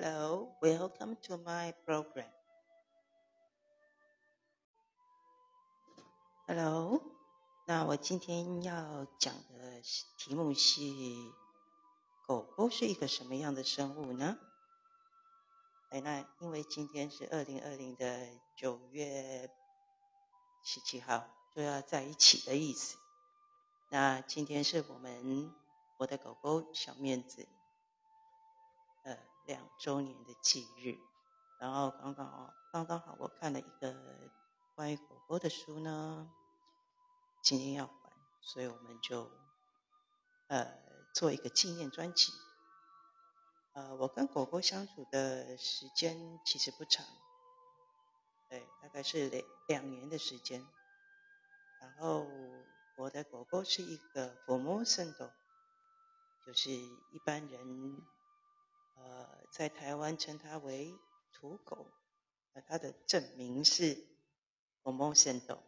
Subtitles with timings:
[0.00, 2.30] Hello, welcome to my program.
[6.46, 7.02] Hello，
[7.66, 9.82] 那我今天要讲的
[10.16, 10.80] 题目是：
[12.28, 14.38] 狗狗是一个什么样的生物呢？
[15.90, 19.50] 哎，那因为今天是二零二零的九月
[20.62, 22.96] 十七号，就要在一起的意思。
[23.88, 25.52] 那今天是我们
[25.96, 27.48] 我的狗狗小面子，
[29.48, 30.98] 两周年的忌日。
[31.58, 34.30] 然后刚刚好，刚刚好，我看了一个
[34.74, 36.30] 关于狗狗的书呢。
[37.42, 38.12] 今天要还，
[38.42, 39.30] 所以我们就
[40.48, 40.78] 呃
[41.14, 42.30] 做一个纪念专辑。
[43.72, 47.06] 呃，我跟狗狗相处的时间其实不长，
[48.50, 50.66] 对，大概是两两年的时间。
[51.80, 52.26] 然后
[52.96, 55.30] 我的狗狗是一个 Formosan 狗，
[56.44, 58.02] 就是一般人
[58.98, 60.94] 呃在台湾称它为
[61.32, 61.86] 土狗，
[62.52, 64.04] 呃，它的正名是
[64.82, 65.62] Formosan 狗。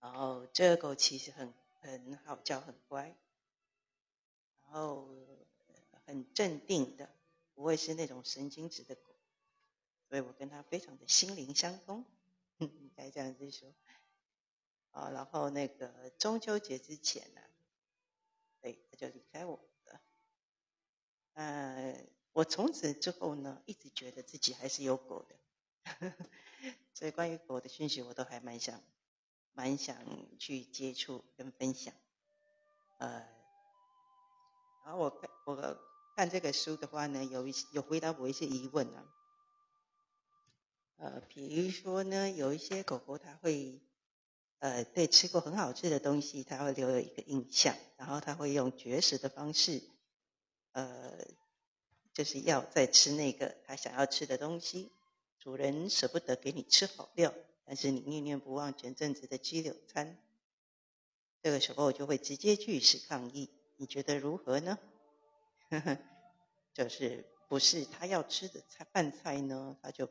[0.00, 3.14] 然后这个狗其实很很好叫，很乖，
[4.62, 5.08] 然后
[6.06, 7.08] 很镇定的，
[7.54, 9.14] 不会是那种神经质的狗，
[10.08, 12.04] 所以我跟它非常的心灵相通，
[12.58, 13.72] 应该这样子说。
[14.90, 17.40] 啊，然后那个中秋节之前呢，
[18.60, 19.58] 对，它就离开我。
[21.34, 25.36] 呃，我从此之后呢，一直觉得自己还是有狗的，
[26.94, 28.80] 所以关于狗的讯息，我都还蛮想。
[29.54, 29.94] 蛮想
[30.38, 31.92] 去接触跟分享，
[32.96, 33.22] 呃，
[34.82, 35.78] 然后我看我
[36.16, 39.04] 看这个书的话呢，有一有回答我一些疑问啊，
[40.96, 43.78] 呃，比如说呢，有一些狗狗它会，
[44.60, 49.82] 呃，对吃过很好吃的东西，它会留有一个印象，然后它会用绝食的方式，
[50.72, 51.18] 呃，
[52.12, 54.90] 就是要再吃那个它想要吃的东西，
[55.38, 57.32] 主人舍不得给你吃好料。
[57.64, 60.18] 但是你念念不忘前阵子的鸡柳餐，
[61.42, 63.48] 这个时候就会直接据实抗议。
[63.76, 64.78] 你觉得如何呢？
[65.70, 65.98] 呵 呵
[66.74, 69.78] 就是不是他要吃的菜饭菜呢？
[69.80, 70.06] 他就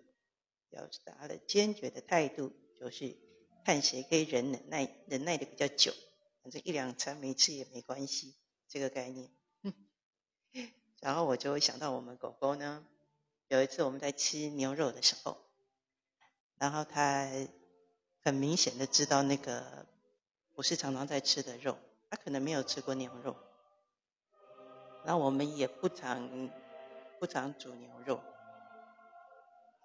[0.69, 3.17] 表达了坚决的态度，就是
[3.66, 5.94] 看谁可以忍忍耐忍耐的比较久，
[6.41, 8.33] 反正一两餐没吃也没关系，
[8.67, 9.29] 这个概念。
[11.01, 12.85] 然后我就会想到我们狗狗呢，
[13.47, 15.38] 有一次我们在吃牛肉的时候。
[16.57, 17.28] 然后他
[18.23, 19.88] 很明显的知道那个
[20.53, 21.78] 不是常常在吃的肉，
[22.09, 23.35] 他可能没有吃过牛肉。
[25.03, 26.51] 那我们也不常
[27.19, 28.22] 不常煮牛肉，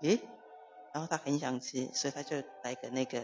[0.03, 0.21] 咦，
[0.93, 3.22] 然后他很想吃，所以他就来个那个，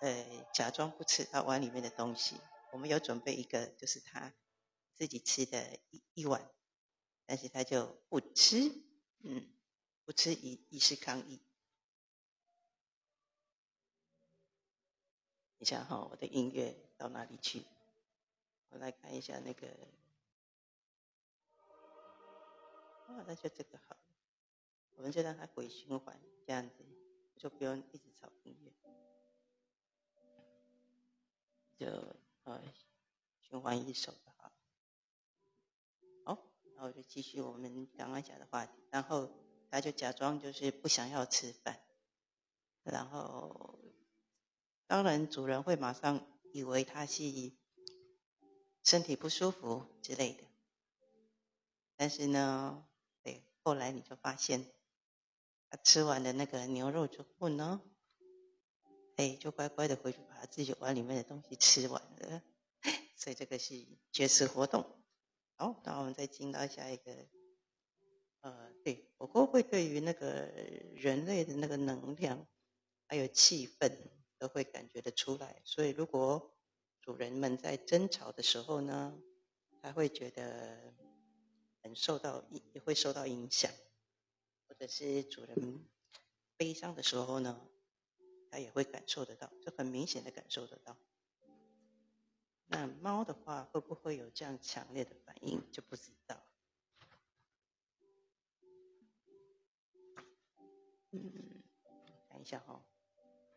[0.00, 2.36] 呃，假装不吃他碗里面的东西。
[2.72, 4.30] 我们有准备一个，就是他
[4.96, 6.50] 自己吃的一一碗，
[7.26, 8.72] 但是他就不吃，
[9.20, 9.46] 嗯，
[10.04, 11.38] 不吃以以示抗议。
[15.58, 17.62] 你想哈，我的音乐到哪里去？
[18.70, 19.68] 我来看一下那个，
[23.06, 23.96] 啊，那就这个好，
[24.94, 26.84] 我们就让它回循环，这样子
[27.36, 28.72] 就不用一直找音乐，
[31.78, 31.86] 就
[32.44, 32.62] 呃
[33.40, 34.14] 循环一首。
[36.76, 39.30] 然后就继续我们刚刚讲的话题，然后
[39.70, 41.80] 他就假装就是不想要吃饭，
[42.84, 43.80] 然后。
[44.88, 47.24] 当然，主人会马上以为它是
[48.84, 50.44] 身体不舒服之类的。
[51.96, 52.86] 但是呢，
[53.24, 54.64] 对，后来你就发现，
[55.68, 57.82] 它吃完的那个牛肉之后呢，
[59.16, 62.42] 哎，就乖乖的回去把他自己碗里面的东西吃完了。
[63.16, 64.86] 所以这个是绝食活动。
[65.56, 67.12] 好，那我们再进到下一个。
[68.40, 70.50] 呃，对，狗狗会对于那个
[70.94, 72.46] 人类的那个能量
[73.06, 73.90] 还有气氛。
[74.38, 76.54] 都会感觉得出来，所以如果
[77.00, 79.18] 主人们在争吵的时候呢，
[79.80, 80.92] 他会觉得
[81.82, 83.72] 很受到也会受到影响，
[84.68, 85.86] 或者是主人
[86.58, 87.66] 悲伤的时候呢，
[88.50, 90.98] 他也会感受得到，就很明显的感受得到。
[92.68, 96.36] 那猫的话，会不会有这样强烈的反应，就不知道。
[101.12, 101.62] 嗯，
[102.28, 102.82] 看一下哈。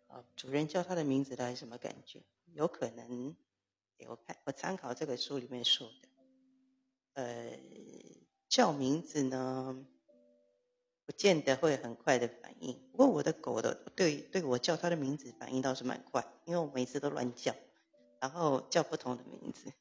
[0.07, 2.23] 啊，主人叫它的名字，它是什么感觉？
[2.53, 3.35] 有可能，
[4.07, 6.09] 我看我参考这个书里面说的，
[7.13, 7.59] 呃，
[8.47, 9.85] 叫名字呢，
[11.05, 12.89] 不见得会很快的反应。
[12.91, 17.55] 不过我的狗的对对我叫它的名字反应倒是蛮快，因为我每次都乱叫，
[18.19, 19.71] 然后叫不同的名字。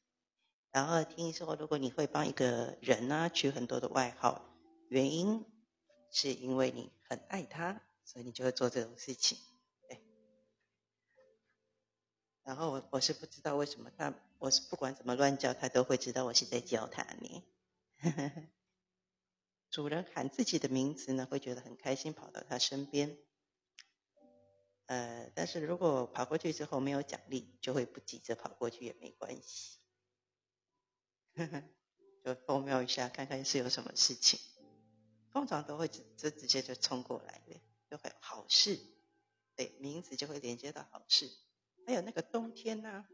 [0.71, 4.45] 然后听说，如果你会帮一个人啊取很多的外号，
[4.87, 5.43] 原因
[6.11, 9.37] 是因为你很爱他，所以你就会做这种事情。
[9.87, 9.99] 对。
[12.43, 17.43] 然后我我是不知道为什么他，我是不管怎么乱叫，他都会知道我是在叫他呢。
[19.71, 23.17] 主人喊自己的名字呢，会觉得很开心，跑到他身边。
[24.89, 29.77] 呃，但是如果跑过去之后没有奖励，就会不急着跑过去也没关系。
[32.25, 34.39] 就偷瞄一下，看看是有什么事情。
[35.31, 38.79] 通常都会直直直接就冲过来的，就会好事。
[39.55, 41.29] 对，名字就会连接到好事。
[41.85, 43.05] 还有那个冬天呢，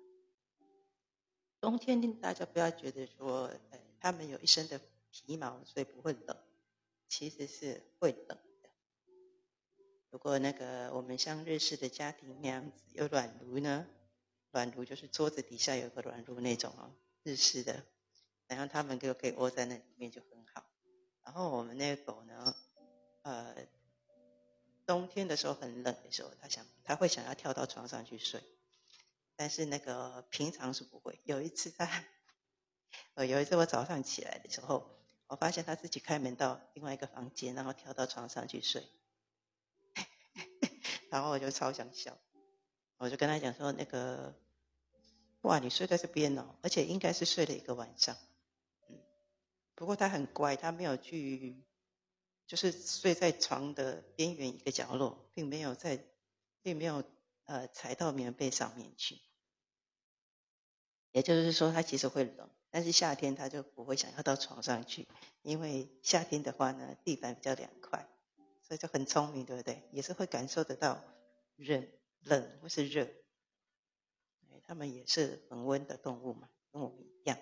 [1.60, 4.80] 冬天大家不要觉得说，呃，他们有一身的
[5.12, 6.38] 皮毛，所以不会冷。
[7.10, 8.40] 其实是会冷。
[10.16, 13.86] 如果那个我们像日式的家庭那样子有暖炉呢，
[14.52, 17.84] 暖炉就是桌子底下有个暖炉那种哦，日式的，
[18.48, 20.66] 然后他们就可以窝在那里面就很好。
[21.26, 22.56] 然后我们那个狗呢，
[23.24, 23.68] 呃，
[24.86, 28.42] 冬天的时候很冷的时候，它想它会想要跳到床上去睡，
[29.36, 31.20] 但是那个平常是不会。
[31.26, 32.06] 有一次它，
[33.16, 34.96] 呃，有一次我早上起来的时候。
[35.28, 38.88] 我发现他自己开门到另外一个房间，然后跳到床上去睡，
[41.16, 42.18] 然后我就超想笑，
[42.98, 44.36] 我就跟他讲说：“那个，
[45.44, 48.18] 哇，你睡在这边哦，而且应该是睡了一个晚上。”
[48.90, 49.00] 嗯，
[49.76, 51.64] 不过他很乖，他没有去，
[52.48, 56.04] 就是睡在床的边缘一个角落，并没有在，
[56.62, 57.02] 并没有
[57.46, 59.22] 呃踩到棉被上面去。
[61.14, 62.50] 也就是说，他其实会冷。
[62.72, 65.08] 但是夏天他就不会想要到床上去，
[65.44, 68.06] 因为夏天的话呢，地板比较凉快，
[68.68, 69.84] 所以就很聪明，对不对？
[69.92, 71.04] 也是会感受得到
[71.56, 71.88] 冷
[72.22, 73.08] 冷或是热，
[74.64, 77.38] 他们也是恒温的动物嘛，跟我们一样。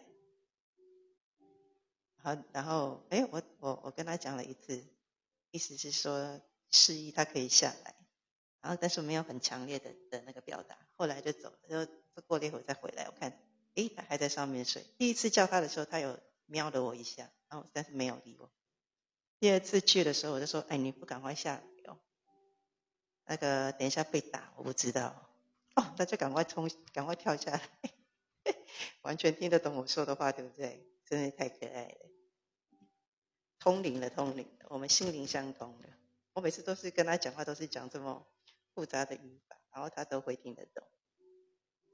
[2.18, 4.84] 好，然后哎，我我我跟他讲了一次，
[5.52, 7.96] 意思是说示意他可以下来，
[8.62, 13.38] 然后但是没有很强烈的的那个表达，后来就走了，就过了一会再回来，我看。
[13.76, 14.86] 诶，他还在上面睡。
[15.00, 18.52] 第一次叫他的时候，他有瞄了我一下，然后但是没有理我。
[19.44, 22.00] 第二次去的时候，我就说：“哎，你不赶快下来哦，
[23.26, 25.30] 那个等一下被打，我不知道。”
[25.76, 27.62] 哦，那就赶快冲，赶快跳下来，
[29.04, 30.88] 完全听得懂我说的话，对不对？
[31.04, 32.10] 真的太可爱了，
[33.60, 35.90] 通灵了，通灵了，我们心灵相通了。
[36.32, 38.26] 我每次都是跟他讲话，都是讲这么
[38.74, 40.88] 复杂的语法，然后他都会听得懂。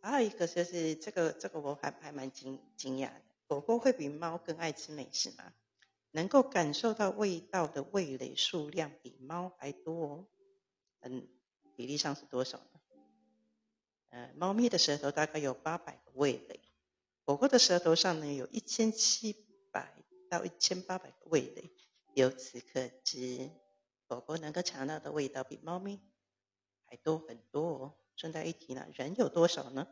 [0.04, 3.22] 还有一个就是这个，这个我还还蛮惊惊讶的。
[3.48, 5.52] 狗狗会比猫更爱吃美食吗？
[6.12, 10.28] 能够感受到味道的味蕾数量比猫还多哦。
[11.02, 11.28] 嗯，
[11.76, 12.80] 比例上是多少呢？
[14.10, 16.60] 呃，猫咪的舌头大概有八百个味蕾，
[17.24, 19.34] 狗狗的舌头上呢有一千七
[19.72, 19.94] 百
[20.30, 21.72] 到一千八百个味蕾。
[22.16, 23.50] 由此可知，
[24.08, 26.00] 狗狗能够尝到的味道比猫咪
[26.86, 27.94] 还多很多哦。
[28.16, 29.88] 顺带一提呢，人有多少呢？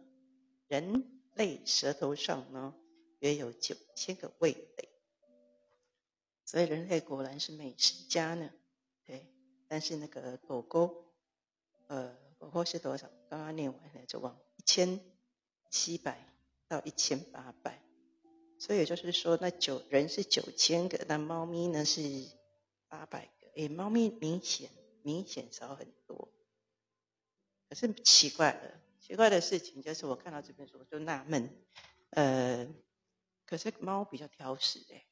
[0.68, 2.76] 人类舌头上呢，
[3.20, 4.90] 约有九千个味蕾，
[6.48, 8.50] 所以人类果然是美食家呢。
[9.06, 9.28] 对，
[9.68, 11.14] 但是那个狗狗，
[11.88, 13.08] 呃，狗狗是多少？
[13.30, 15.00] 刚刚念完了就忘，一千
[15.70, 16.18] 七百
[16.70, 17.84] 到一千八百，
[18.58, 22.02] 所以也就是说，那九人是九千个，那猫咪呢是
[22.88, 23.48] 八百个。
[23.56, 24.70] 诶，猫咪明显
[25.04, 26.30] 明显少很多。
[27.68, 31.50] 可是奇怪了，奇怪的事情就是我看到这本书我就纳闷，
[32.12, 32.66] 呃，
[33.46, 35.06] 可是猫比较挑食哎，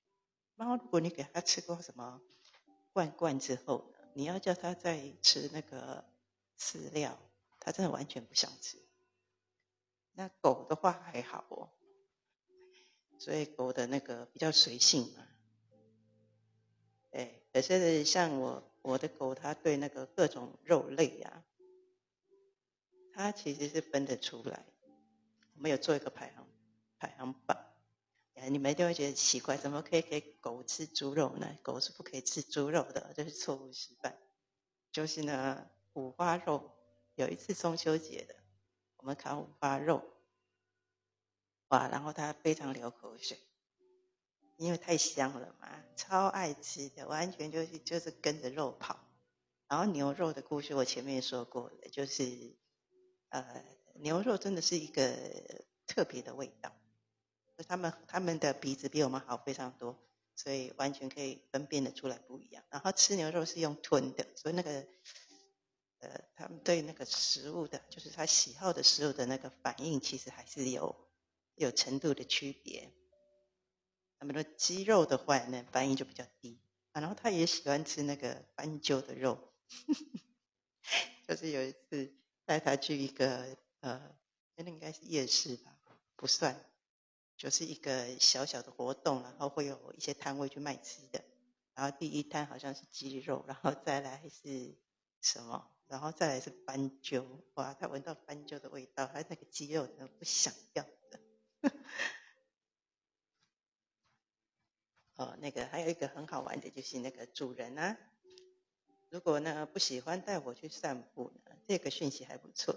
[0.56, 2.22] 猫如果你给它吃过什么
[2.94, 6.06] 罐罐之后，你要叫它再吃那个
[6.58, 7.18] 饲料，
[7.60, 8.78] 它真的完全不想吃。
[10.14, 11.70] 那狗的话还好哦，
[13.20, 15.28] 所以狗的那个比较随性嘛，
[17.12, 21.44] 哎，可是像我我的狗，它对那个各种肉类呀。
[23.18, 24.66] 它其实是分得出来，
[25.54, 26.46] 我们有做一个排行
[26.98, 27.65] 排行榜，
[28.50, 31.58] 你们一定会觉得奇怪，怎么可以给狗吃猪肉呢？
[31.62, 34.18] 狗是不可以吃猪肉的，这是错误示范。
[34.92, 36.72] 就是呢，五花肉，
[37.16, 38.36] 有一次中秋节的，
[38.98, 40.04] 我们烤五花肉，
[41.70, 43.38] 哇，然后它非常流口水，
[44.58, 49.00] 因为太香了嘛，超爱吃的，完全就是就是跟着肉跑。
[49.68, 52.56] 然后牛肉的故事我前面也说过了，就是。
[53.30, 55.14] 呃，牛肉真的是一个
[55.88, 56.72] 特别的味道，
[57.64, 59.98] 他们他们的鼻子比我们好非常多，
[60.36, 62.64] 所以完全可以分辨得出来不一样。
[62.70, 64.86] 然后吃牛肉是用吞的，所以那个
[66.00, 70.96] 呃，他们对那个食物的，就是他喜好的食物的那个反应，其实还是有
[71.56, 72.92] 有程度的区别。
[74.20, 76.60] 那么的鸡肉的话呢，反应就比较低，
[76.92, 79.38] 啊然后他也喜欢吃那个斑鸠的肉，
[81.28, 82.14] 就是有一次
[82.46, 84.16] 带他去一个呃，
[84.56, 85.76] 那应该是夜市吧，
[86.16, 86.56] 不算，
[87.38, 91.24] 就是一个小小的活动，然后会有一些摊位去卖吃的。
[91.74, 94.76] 然后第一摊好像是鸡肉，然后再来是
[95.22, 95.70] 什么？
[95.88, 97.44] 然后再来是斑鸠。
[97.56, 101.20] 哇，他闻到斑鸠的味道，他那个鸡肉都不想要的。
[105.18, 107.98] 哦，那个还有一个很好玩的，就是那个主人啊，
[109.10, 112.76] 如果呢不喜欢带我去散步呢，这个讯息还不错。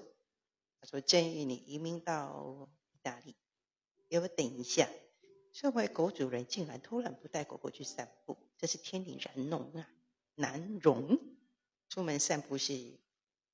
[0.80, 3.36] 他说建议你移民到意大利。
[4.08, 4.88] 给我等一下，
[5.52, 9.88] 身为狗主人竟然突然不带狗狗去散步，这是天理难容啊，
[10.34, 11.18] 难容。
[11.88, 12.98] 出门散步是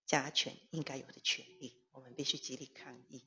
[0.07, 3.23] 家犬应该有的权利，我们必须极力抗议。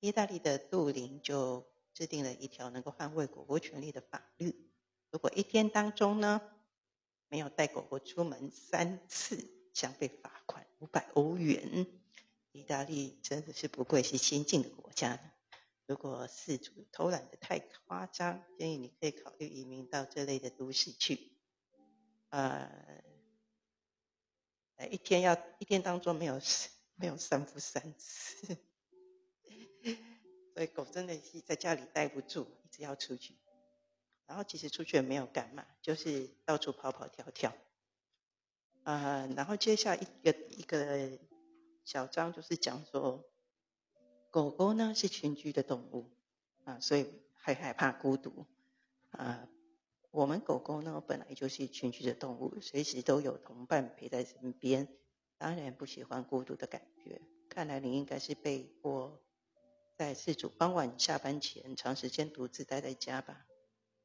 [0.00, 4.70] 意大利的杜林就制定了一条能够捍卫狗狗权利的法律。
[5.10, 6.40] 如果一天当中呢，
[7.28, 11.86] 没有带狗狗出门三次，将被罚款五百欧元。
[12.52, 15.20] 意大利真的是不愧是先进的国家呢。
[15.88, 21.32] 如果事主偷懒的太夸张，建议你可以考虑移民到这类的都市去。
[22.28, 23.02] 呃，
[24.90, 26.38] 一天要一天当中没有
[26.96, 28.58] 没有三不三次，
[30.52, 33.38] 所以狗真的是在家里待不住，一直要出去。
[34.26, 37.56] 然后其实出去也没有干嘛，就是到处跑跑跳跳。
[38.82, 41.18] 啊，然后接下一个一个
[41.82, 43.24] 小章就是讲说，
[44.30, 46.10] 狗狗呢是群居的动物
[46.64, 48.46] 啊，所以很害怕孤独
[49.10, 49.48] 啊。
[50.10, 54.88] 我们狗狗呢本来就是群居的动物，随时都有同伴陪在身边，
[55.36, 57.20] 当然不喜欢孤独的感觉。
[57.48, 59.22] 看来你应该是被迫
[59.96, 63.46] 在事主傍晚下班前长时间独自待在家吧。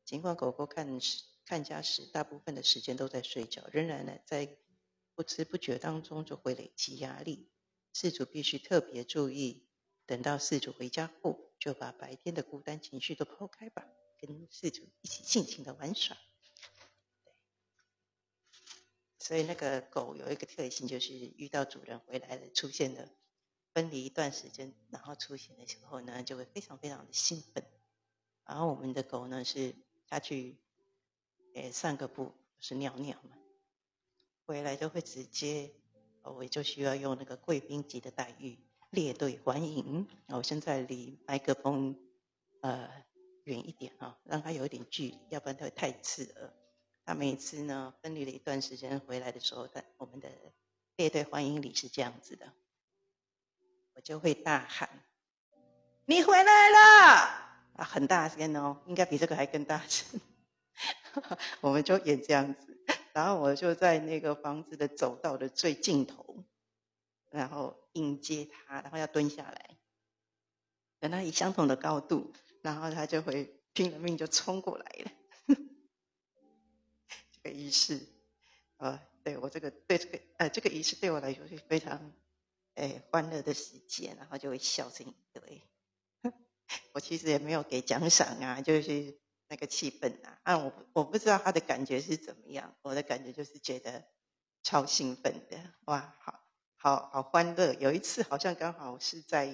[0.06, 4.58] 尽管狗狗看时看家时，大部分的时间都在睡觉，仍然呢在
[5.16, 7.50] 不知不觉当中就会累积压力。
[7.94, 9.64] 事主必须特别注意，
[10.14, 13.84] 等到饲主回家后，就把白天的孤单情绪都抛开吧，
[14.20, 16.16] 跟饲主一起尽情的玩耍。
[19.18, 23.10] 所以那个狗有一个特性，就是遇到主人回来了，出现了
[23.74, 27.66] 分离一段时间，然后出现的时候呢，就会非常非常的兴奋。
[28.46, 29.76] 然后我们的狗呢是。
[30.08, 30.60] 下去，
[31.56, 33.36] 诶，散个步是尿尿嘛，
[34.46, 35.74] 回来就会直接，
[36.22, 38.60] 我就需要用那个贵宾级的待遇
[38.94, 40.08] 列队欢迎。
[40.28, 41.98] 我现在离麦克风
[42.62, 42.88] 呃
[43.46, 46.54] 远一点啊，让它有一点距离，要不然它会太刺耳。
[47.04, 50.30] 他每次呢分离了一段时间回来的时候，在我们的
[50.96, 52.54] 列队欢迎礼是这样子的，
[53.96, 54.88] 我就会大喊
[56.06, 56.78] ：“你回来了！”
[57.74, 60.22] 啊，很大声哦，应该比这个还更大声。
[61.62, 62.78] 我们就演这样子，
[63.12, 66.44] 然后我就在那个房子的走道的最尽头，
[67.32, 69.78] 然后迎接他，然后要蹲下来，
[71.00, 75.12] 等他以相同的高度，然后他就会拼了命就冲过来了。
[77.32, 78.00] 这个仪式，
[78.78, 82.14] 呃，对我这个对这个呃这个仪式对我来说是非常
[82.76, 85.64] 诶欢乐的时间，然后就会笑成一堆。
[86.94, 94.06] 我其实也没有给奖赏啊，就是那个气氛啊，啊，我我不知道他的感觉是怎么样，我的感觉就是觉得
[94.64, 96.43] 超兴奋的，哇，好
[96.84, 97.74] 好好欢乐。
[97.76, 99.50] 有一次好像刚好是在，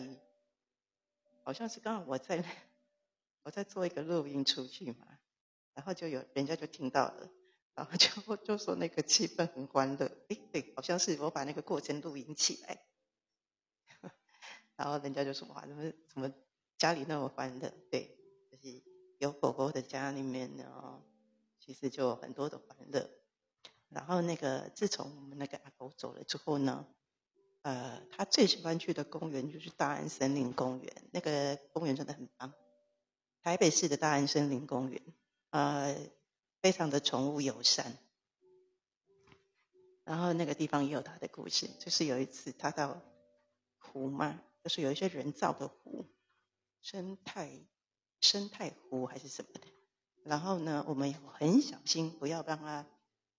[1.44, 2.44] 好像是刚好我在
[3.44, 5.06] 我在做一个录音出去嘛，
[5.76, 7.30] 然后就有人家就听到了，
[7.76, 12.84] 然后就就说那个气氛很欢乐，哎，对，好像是我把那个过程录音起来，
[14.76, 16.34] 然后人家就说哇，怎么怎么。
[16.80, 18.18] 家里那么欢乐，对，
[18.50, 18.82] 就是
[19.20, 21.04] 有狗狗的家里面呢，
[21.60, 23.08] 其实就很多的欢乐。
[23.90, 26.88] 然后那个自从我们那个阿狗走了之后呢，
[27.62, 32.54] 呃，他最喜欢去的公园就是大安森林公园，那个公园真的很棒。
[33.42, 35.02] 台北市的大安森林公园，
[35.52, 35.96] 呃，
[36.62, 37.98] 非常的宠物友善。
[40.04, 43.02] 然后那个地方也有他的故事，就是有一次他到
[43.78, 46.06] 湖嘛，就是有一些人造的湖。
[46.82, 47.52] 生态
[48.22, 49.68] 生态湖还是什么的，
[50.24, 52.86] 然后呢，我们很小心，不要让它，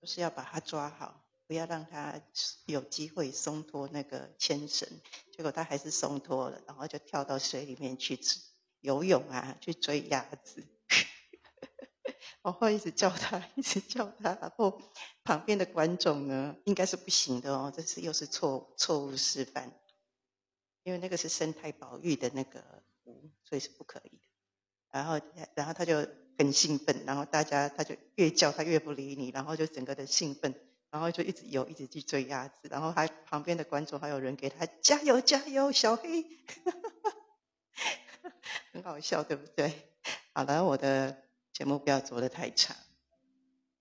[0.01, 2.23] 就是要把它抓好，不要让他
[2.67, 4.89] 有机会松脱那个牵绳。
[5.33, 8.17] 结果他还是松脱了，然后就跳到水里面去
[8.79, 10.65] 游泳啊，去追鸭子。
[12.43, 14.81] 我后一直叫他，一直叫他，然后
[15.25, 19.73] 旁边的观众呢，应该是不行的哦，这是又是错错误示范，
[20.85, 22.85] 因为那个是生态保育的那个。
[23.43, 24.23] 所以是不可以的。
[24.93, 25.21] 然后，
[25.57, 26.07] 然后他就
[26.39, 30.55] 很兴奋，然后大家他就越叫他越不理你，然后就整个的兴奋，
[30.91, 36.25] 然后就一直游，一直去追鸭子，然后还旁边的观众还有人给他加油加油，小黑，
[38.73, 39.73] 很好笑，对不对？
[40.33, 42.77] 好了，我的节目不要做的太长，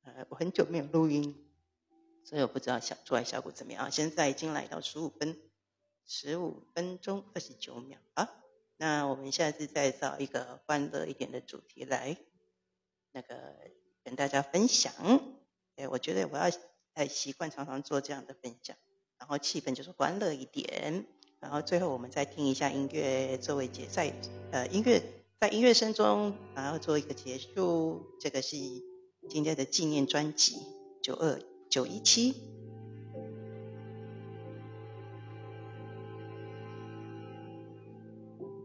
[0.03, 1.49] 呃，我很久没有录音，
[2.23, 3.91] 所以我不知道小做来效果怎么样。
[3.91, 5.39] 现在已经来到十五分，
[6.05, 8.29] 十五分钟二十九秒啊。
[8.77, 12.17] 那我们下次再找一个欢乐一点的主题来，
[13.11, 13.55] 那个
[14.03, 14.93] 跟大家分享。
[15.75, 16.49] 哎，我觉得我要
[16.99, 18.75] 在习惯常常做这样的分享，
[19.17, 21.05] 然后气氛就是欢乐一点，
[21.39, 24.13] 然后最后我们再听一下音乐作为结在
[24.51, 25.01] 呃音乐
[25.39, 28.01] 在音乐声中，然后做一个结束。
[28.19, 28.57] 这个是
[29.29, 30.57] 今天的纪念专辑
[31.01, 31.39] 九二
[31.69, 32.58] 九一七。